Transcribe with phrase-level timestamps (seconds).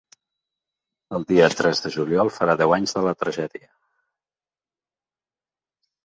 [1.17, 3.69] El dia tres de juliol farà deu anys de la tragèdia.